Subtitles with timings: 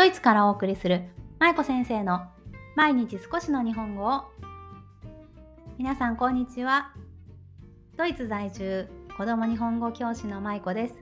[0.00, 1.02] ドイツからお送りする
[1.38, 2.22] 舞子先生の
[2.74, 4.22] 毎日少しの日本語を。
[5.76, 6.94] 皆さんこんにちは。
[7.98, 10.94] ドイツ在住子供日本語教師の舞子です。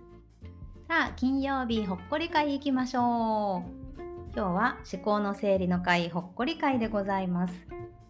[0.89, 4.03] さあ金曜日ほっこり会行きましょう。
[4.35, 7.55] 今日は思考の整理の会ほっこり会でございます。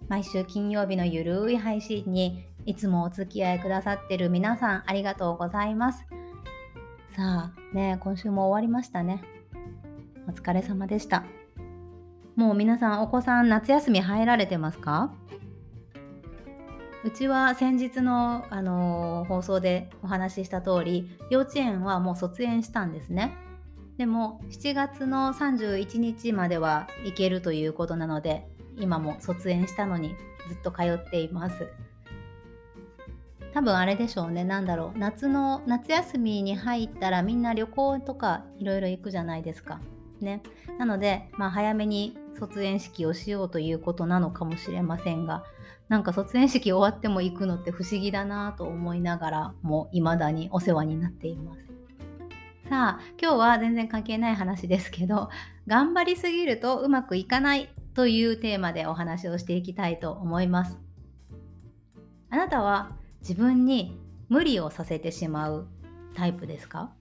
[0.09, 6.07] 毎週金曜日のゆるい配信にいつもお付き合いくださってる皆さんありがとうございます。
[7.14, 9.22] さあね今週も終わりましたね。
[10.29, 11.25] お疲れ様でした。
[12.37, 15.13] もう皆さんお子さん夏休み入られてますか？
[17.04, 23.35] うちは先日の、あのー、放送でお話しした通り幼稚園はもう卒園したんですね。
[23.96, 30.15] でも7月の31日までは行けるということなので今も卒園したのに
[30.49, 31.68] ずっと通っています。
[33.55, 39.81] 多分あれでしょうね何だろう夏の夏休みに入ったらみんな旅行とかいろいろ行くじゃないですか。
[40.20, 40.42] ね、
[40.78, 45.44] なので、まあ、早めに卒園式をしようということなのかもしれませんが
[45.88, 51.66] なんか卒園式終わっても行くのって不思議だなと思いながらも未だにお世話になっています。
[52.69, 55.30] さあ今日は全然関係ない話ですけど
[55.66, 60.78] 頑張りすぎるとうまくいかないというテーマでお話をしていきたいと思います。
[62.28, 65.66] あなたは自分に無理をさせてしまう
[66.14, 66.92] タイプですか？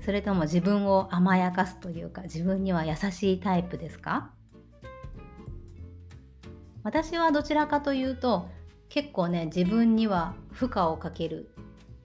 [0.00, 4.30] それとも自分を甘やかすというか自分には優しいタイプですか？
[6.82, 8.48] 私はどちらかというと
[8.88, 11.50] 結構ね自分には負荷をかける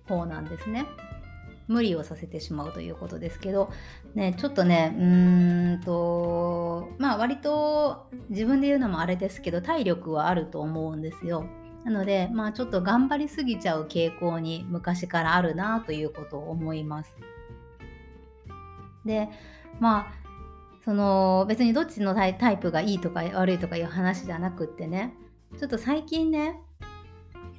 [0.07, 0.85] 方なんですね。
[1.69, 3.71] 無理をさせてしまうということですけど、
[4.15, 11.45] ね、ちょっとねうーんとまあ割と自分で言うのもあれですけど体力はあると思うんですよ。
[11.85, 17.15] なのでまあちょっと頑張りすぎちゃう傾向に昔からあるなということを思います。
[19.05, 19.29] で
[19.79, 20.23] まあ
[20.85, 25.13] その別にどっちのタイプがいいとか悪いとかいう話じゃなくってね
[25.57, 26.59] ちょっと最近ね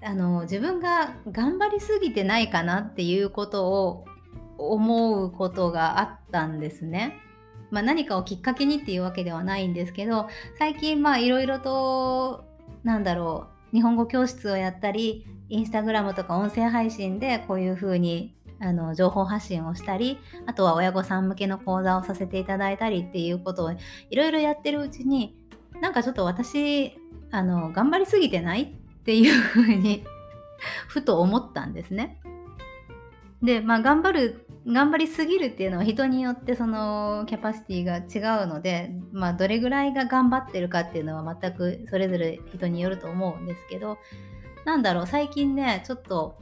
[0.03, 4.05] あの自分が頑張りすぎてないかなっていうことを
[4.59, 7.17] 思うことがあったんですね。
[7.71, 12.45] まあ、何かをきっかけにっていうわけではないんですけど最近まあいろいろと
[12.85, 23.73] なんだろう日本語教室をやったりインスタグラムとか音声配信でこういうふうにあの情報発信をしたりあとは親御さん向けの講座をさせていただいたりっていうことを
[24.11, 25.37] いろいろやってるうちに
[25.81, 26.97] なんかちょっと私
[27.31, 30.05] あの頑張りすぎてないっていうふうに
[30.89, 32.21] ふと思ったんですね。
[33.43, 43.99] でまあ頑張る頑張りすぎるっていうのは人によってそのキャパシティが違うので、まあ、どれぐらいが頑張ってるかっていうのは全くそれぞれ人によると思うんですけど
[44.65, 46.39] なんだろう最近ねちょっと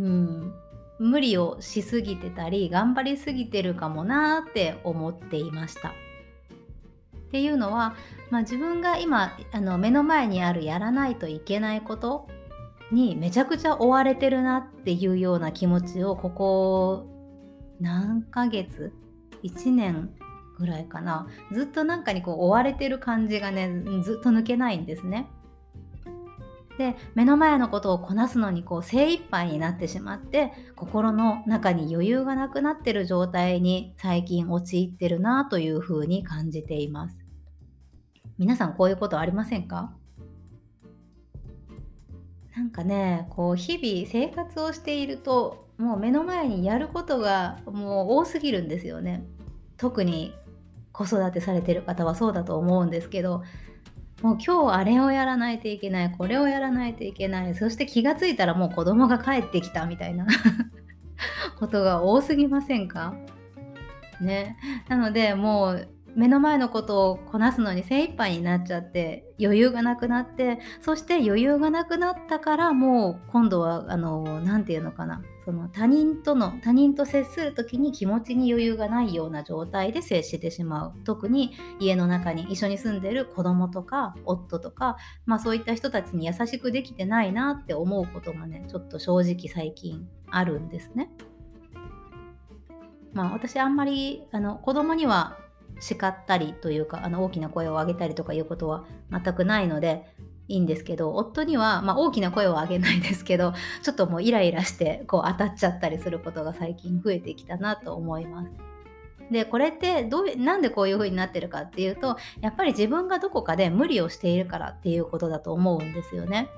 [0.00, 0.52] うん
[0.98, 5.90] 無理をしすぎてたり頑張りすぎてるかもなって思っていました。
[5.90, 7.94] っていうのは、
[8.30, 12.26] まあ、自分が今あの目の前にあるやらないといけないこと
[12.90, 17.06] にめちゃくちゃ追われてるなっていうような気持ちをここ
[17.80, 18.94] 何ヶ月
[19.44, 20.10] 1年
[20.58, 25.28] ぐらいかなずっとなんかにこう追われてる感じがねずっと抜けないんですね。
[26.78, 37.18] で目の前のことをこなすのにこう精一杯になってしまって心の中に余裕がなくなってる状態に最近陥ってるなというふうに感じています。
[38.38, 39.92] 皆さんこういうことありませんか？
[42.56, 49.24] なんかねこう日々生活をしているともう目の前にやることがもう多すぎるんですよね。
[49.76, 50.32] 特に
[50.92, 53.42] 子育てされてる方はそうだと思うんですけど
[54.22, 60.26] もう今日あれをやらないといけないこれをやらないといけないそして気が付いたらもう子供が帰ってきたみたいな
[61.58, 63.14] ことが多すぎませんか？
[64.20, 64.56] ね。
[64.88, 75.22] なのでもう目の前のことをこなすのに精一杯になっちゃって余裕がなくなってそして余裕がなくなったからもう今度はあの何て言うのかな。
[75.48, 91.08] その他人との他人と接する時に気持ちに余裕がないような状態で接してしまう特に家の中に一緒に住んでる子供とか夫とか、まあ、そういった人たちに優しくできてないなって思うことがねちょっと正直最近あるんですね。
[93.14, 95.38] まあ私あんまりあの子供には
[95.80, 100.14] 叱ったりというかあの大きな声を上げたりとかいうことは全くないので
[100.48, 103.52] いいんですけど夫には、まあ、大きな声を上げないですけど
[103.82, 108.50] ちょっともうイライラしてこう当たっちゃったりすることが最近増えてきたなと思います。
[109.30, 116.48] でこれってどうなんでこういう風になってるかっていうとやっぱり自分がどこかで無理をしているからっていうことだと思うんですよね。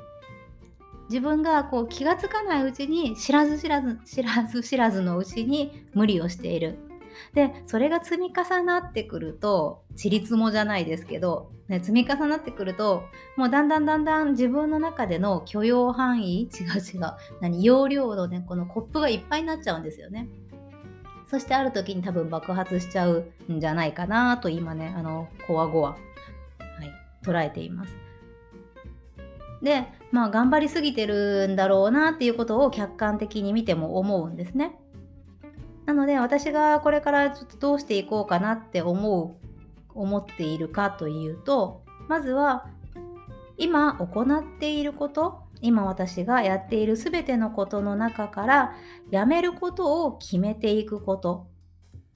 [1.08, 6.78] 自分がこう気が付かないうちに知らず知らず知らず知らずのうちに無理をしている
[7.34, 13.04] でそれが積み重なってくるとちりつもじゃないですけど、ね、積み重なってくると
[13.36, 20.28] もうだんだんだんだん自分の中での許容範囲違う違う何容量のねこのコップがいっぱいになっちゃうんですよね。
[21.30, 25.96] そしてある時に多分爆発しちゃうんじゃないかなと今ねあのこわごわ、は
[26.84, 26.92] い、
[27.24, 27.94] 捉えています。
[29.62, 34.76] でまあ頑張りすぎてるんだろうなっていうことを客観的に見ても思うんですね。
[35.90, 39.34] なので私がこれからちょっとどうしていこうかなって思う
[39.92, 42.68] 思っているかというとまずは
[43.56, 48.76] 今行っていること今私がやっている全てのことの中から
[49.10, 51.48] やめることを決めていくこと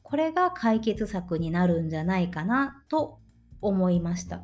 [0.04, 3.18] これが解決策になるんじゃないかなと
[3.60, 4.42] 思いました。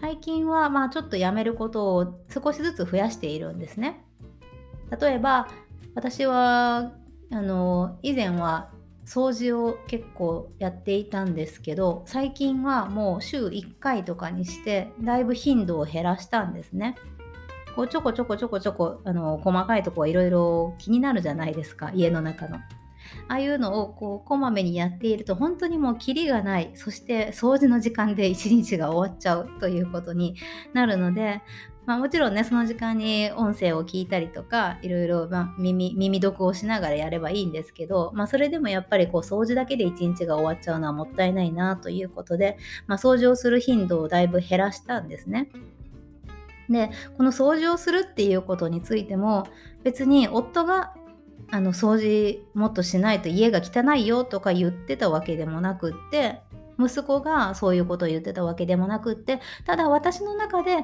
[0.00, 4.04] 最近はまあちょっとやめることを少しずつ増やしているんですね。
[5.00, 5.48] 例えば
[5.96, 6.92] 私は
[7.30, 8.70] あの以前は
[9.04, 16.96] 掃除を結構やっていたんですけど最近はもう週1回とかにしてだいぶ頻度を減らしたんですね。
[17.76, 22.56] こうちょこちょこちょこちょこあの細かいとこはいろいろ気になるじゃないですか家の中の。
[23.28, 30.36] ああいうのをこうこまめにやっていると本当にもうキリがないそして掃除の時間で一日が終わっちゃうということに
[30.72, 31.42] なるので
[31.86, 45.48] まあ、もちろんねその時間に音声を聞いたりとかいろいろ、まあ、耳耳読をしながらやればいいんですけど、まあ、それでもやっぱりこう掃除だけで一日が終わっちゃうのはもったいないなということで、まあ、掃除をする頻度をだいぶ減らしたんですね。
[46.68, 49.46] でこの掃除をするっていうことについても
[49.84, 50.94] 別に夫が
[51.52, 56.40] あの掃除もっとしないと家が汚いよとか言ってたわけでもなくって
[56.78, 60.78] 息子がそういうことを言ってたわけでもなくってただ私の中で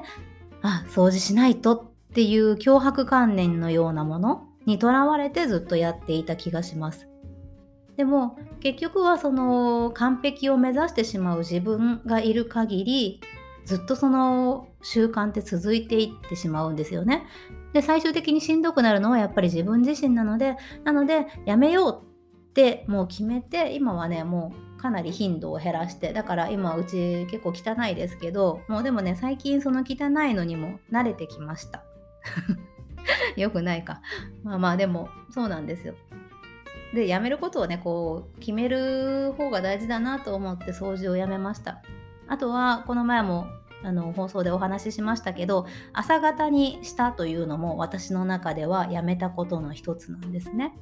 [0.63, 7.07] あ掃除しないとっていう脅迫観念のようなものにとらわれてずっとやっていた気がします。
[7.97, 13.21] でも結局はその完璧を目指してしまう自分がいる限り
[13.65, 17.27] ずっとその習慣って続いていってしまうんですよね。
[17.73, 22.01] で最終的にしんどくなるのはやっぱり自分自身なのでなのでやめよう
[22.49, 31.85] ってもう決めて今はねもうかなり頻度を減らしてだから今うち結構汚いですけどもうでもね最近その汚いのにも慣れてきました。
[33.37, 34.01] よくないか。
[34.43, 35.93] まあまあでもそうなんですよ。
[36.93, 41.81] でやめることをねこう決める方が大事だなと思って掃除をやめました。
[42.27, 43.47] あとはこの前も
[43.83, 50.75] あの放送でお話ししましたけど朝方にしたというのも私の中ではやめたことの一つなんですね。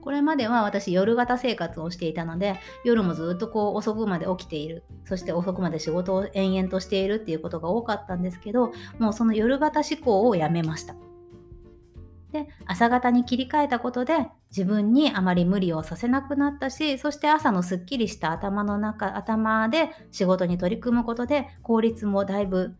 [0.00, 10.94] これまでは私夜型生活をしていたので夜もずっとこう遅くまで起きているそして遅くまで仕事を延々としているっていうことが多かったんですけどもうその夜型思考をやめました
[12.32, 22.74] で朝型に切り替えたことで自分にあまり無理をさせなくなったしそして朝のすっきりした頭の中頭で仕事に取り組むことで効率もだいぶ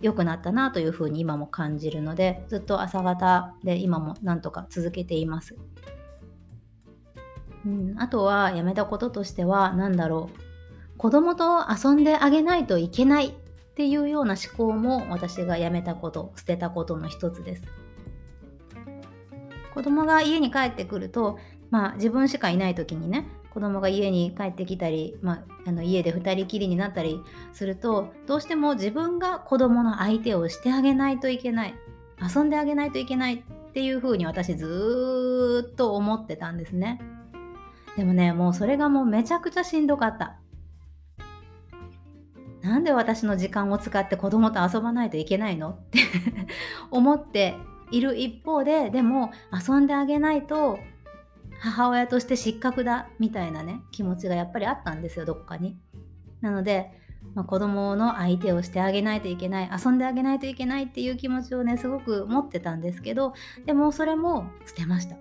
[0.00, 5.56] 良くなったなというふうに今も感じるのでずっと朝方で今もなんとか続けています。
[7.68, 10.38] うん、あとはやめたこととしては何だろう。
[10.96, 13.32] 子供と遊んであげないといけないっ
[13.76, 17.62] ていうような思考も私がやめたこと捨てたことの一つです。
[19.74, 21.38] 子供が家に帰ってくると
[21.70, 27.20] まあ自分しかいない時にね子供が家に帰ってきたり、まあ、あの家で2人きりになったり
[27.52, 31.74] するとどうしても自分が子供の相手をしてあげないといけない。
[32.20, 37.00] 遊んであげないといけないっていうふうに私ずっと思ってたんですね。
[37.98, 40.36] でもね、もうそれがもうめちゃくちゃしんどかった。
[42.62, 45.70] なんで私の時間を使って子供と遊ばないといけないの？
[45.70, 45.98] って
[46.92, 47.56] 思って
[47.90, 50.78] いる一方で、でも遊んであげないと
[51.58, 55.76] 母親として失格だみたいなね、気持ちがやっぱりあったんですよ、どっかに。
[56.40, 56.92] なので、
[57.34, 63.34] まあ、子供の相手をしてあげないといけない遊んであげないといけないっていう気持ちをねすごく持ってたんですけど
[63.66, 65.16] でもそれも捨てました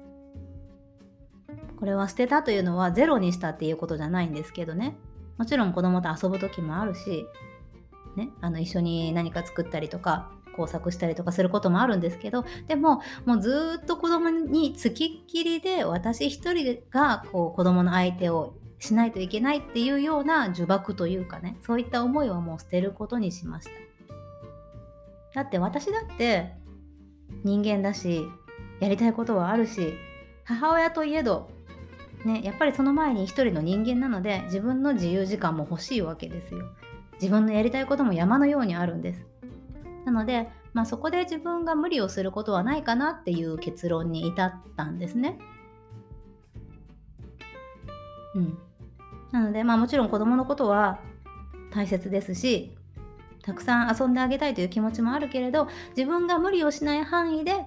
[1.80, 4.98] これは捨てたというのはゼロにしたっていうことじゃないんですけどね。
[5.38, 7.26] もちろん子供と遊ぶ時もあるし、
[8.16, 23.70] ね、あの一緒に何か作ったりとか工作したりとかすることもあるんですけどでももうずっと子供につきっきりで私一人がこう子供の相手をしないといけないっていうような呪縛というかねそういった思いはもう捨てることにしまし
[25.34, 25.42] た。
[25.42, 26.54] だって私だって
[27.44, 28.26] 人間だし
[28.80, 29.94] やりたいことはあるし
[30.44, 31.50] 母親といえど
[32.26, 36.66] ね、やっぱりその前に一人の人間なので自分の自由時間も欲しいわけですよ。
[37.14, 39.26] 自分のやりたいことも山のようにあるんです。
[40.06, 45.40] なので、まあ、そこで自分が無理をすることはないかなっていう結論に至ったんですね。
[48.36, 48.58] うん。
[49.32, 51.00] なので、まあもちろん子供のことは
[51.72, 52.78] 大切ですし、
[53.42, 57.66] たくさん遊んであげたいという気持ちもあるけれど、自分が無理をしない範囲で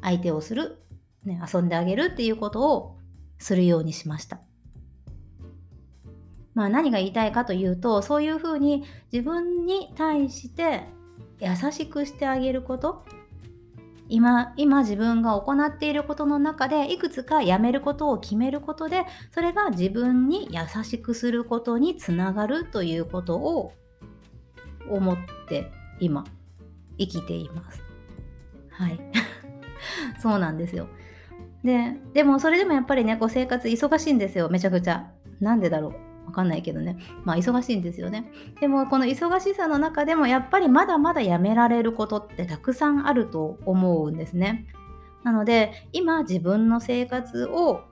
[0.00, 0.82] 相手をする、
[1.24, 2.96] ね、遊んであげるっていうことを
[3.42, 4.40] するようにしました。
[6.54, 10.84] まあ何が言いたいかというと、そういうふうに自分に対して
[11.40, 13.04] 優しくしてあげること、
[14.08, 23.72] 今今自分が行っていることの中でいくつかやめることを決めることでそれが自分に優しくすることにつながるということを
[24.90, 25.16] 思っ
[25.48, 26.24] て今
[26.98, 27.82] 生きています。
[28.70, 29.00] はい。
[30.20, 30.88] そうなんですよ。
[31.64, 35.10] で、でもそれでもやっぱりね、こう生活忙しいんですよ、めちゃくちゃ。
[35.40, 36.12] なんでだろう。
[36.26, 36.96] わかんないけどね。
[37.24, 38.30] まあ忙しいんですよね。
[38.60, 44.66] でもこの忙しさの中でもやっぱりまだまだやめられることってたくさんあると思うんですね。
[45.24, 47.82] なので今自分の生活を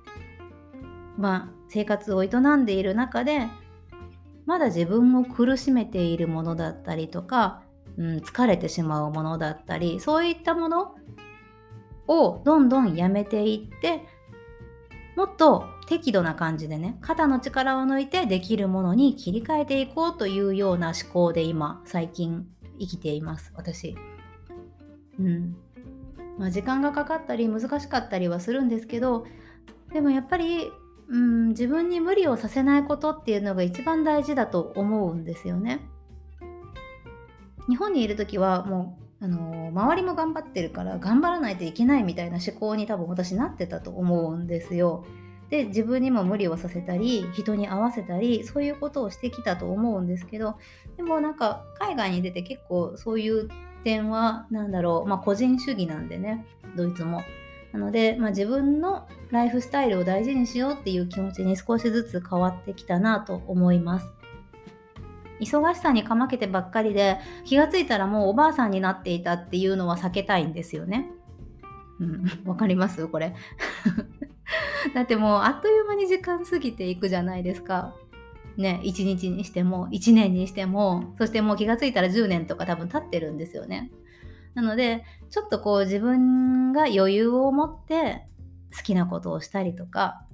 [1.18, 3.46] まあ生活を営んでいる中で
[4.46, 7.62] まだ自分を苦しめているものだったりとか、
[7.98, 10.94] うん、疲れてしまうものだったりそういったもの
[12.10, 14.02] をどんどんやめていって
[15.16, 22.46] もっと適度な感じでね肩の力を抜いてできるものに切り替えていこうというような思考で今最近
[22.80, 23.96] 生きています私。
[25.18, 25.56] うん
[26.38, 29.26] まあ、時間がかかったり難しかったりはするんですけど
[29.92, 30.72] でもやっぱり、
[31.08, 35.80] うん、自分に無理をさせないことっていうのが一番大事だと思うんですよね。
[37.68, 45.04] 日本にいる時はもうあの周りも頑張ってるから頑張らないといけないみたいな思考に多分私なってたと思うんですよ。
[45.50, 50.56] で自分にも無理をさせたり人に合わせたりそういうことをしてきたと思うんですけど
[50.96, 53.48] でもなんか海外に出て結構そういう
[53.82, 56.46] 点は何だろうまあ個人主義なんでね
[56.76, 57.22] ドイツも。
[57.72, 64.12] なので、まあ、自分のライフスタイルを大事にしようっていう気持ちに少しずつ変わってきたなと思います。
[65.40, 71.10] 忙しさにかまけてばっかりで気がついたらもうおばあさんになっていたっていうのは避けたいんですよね。
[71.98, 73.06] うん、わかります？
[73.08, 73.34] これ。
[74.94, 77.94] だってもうあっという間に時間過ぎていくじゃないですか。
[78.56, 83.90] ね、1日にしても1年にしてもそしてもう気がついたら10年とか多分経ってるんですよね。
[84.54, 88.26] なのでちょっとこう自分が余裕を持って
[88.76, 90.24] 好きなことをしたりとか、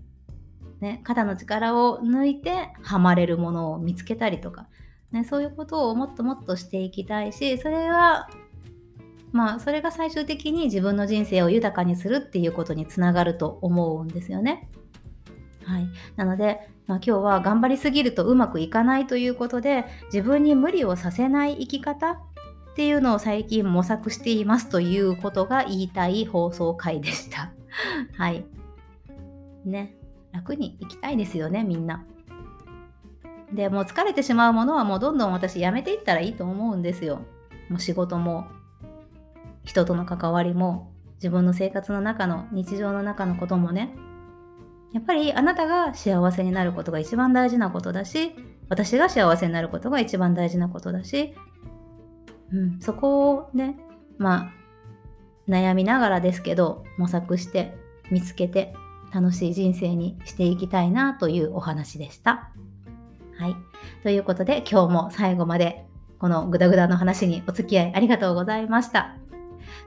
[0.80, 4.68] ね、肩の力を抜いてハマれるものを見つけたりとか、
[5.16, 8.28] ね、そういうことをもっともっとしていきたいしそれは
[9.32, 14.70] まあそれが最終的に自分の人生を豊かにするっていうことにつながると思うんですよね。
[15.64, 22.18] はい、なので、まあ、今日は頑張りすぎるとうまくいかないということで自分に無理をさせない生き方っ
[22.76, 27.52] ていうのを最近模索していますということが言いたい放送回でした。
[28.16, 28.44] はい。
[29.64, 29.96] ね。
[30.32, 32.04] 楽に生きたいですよね、みんな。
[33.52, 37.20] でもう疲れてしまうものはもうどんどん私やめていったらいいと思うんですよ。
[37.68, 38.46] もう仕事も
[39.64, 43.94] 人との関わりも自分の生活の中の日常の中のこともね
[44.92, 48.32] やっぱりあなたが幸せになることが一番大事なことだし
[48.68, 51.34] 私が幸せになることが一番大事なことだし、
[52.52, 53.78] うん、そこをね
[54.18, 54.52] まあ
[55.48, 57.74] 悩みながらですけど模索して
[58.10, 58.74] 見つけて
[59.12, 62.50] 楽しい人生にしていきたいなというお話でした。
[63.38, 63.56] はい。
[64.02, 65.84] ということで今日も最後まで
[66.18, 69.16] このグダグダの話にお付き合いありがとうございました。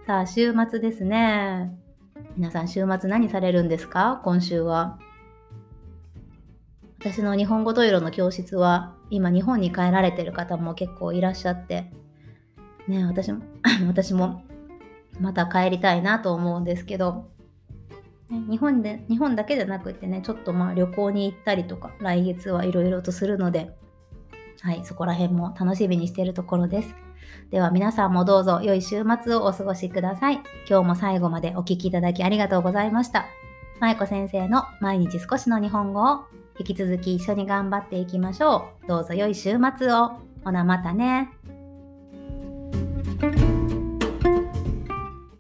[0.06, 1.72] さあ、週末ですね。
[2.36, 4.22] 皆さん、週末何されるんですか？
[4.24, 5.00] 今週は。
[7.00, 11.92] 私の日本語トイロの教室は、今日本に帰られてる方も結構いらっしゃって、
[12.88, 13.42] ね、私も、
[13.88, 14.44] 私も
[15.20, 17.30] また帰りたいなと思うんですけど、
[18.30, 23.76] 日本で、日本だけじゃなくてね、ちょっとまあ旅行に行ったりとか、来月はいろいろとするので、
[24.62, 26.96] はい、そこら辺も楽しみにしているところです。
[27.52, 30.42] では皆さんもどうぞ良い週末をお過ごしください。
[30.68, 33.26] 今日も最後までお聴きいただきありがとうございました。
[33.80, 36.26] 舞子先生の毎日少しの日本語を
[36.60, 38.88] 引き続き一緒に頑張っていきましょう。
[38.88, 40.20] どうぞ良い週末を。
[40.44, 41.30] ほなまたね。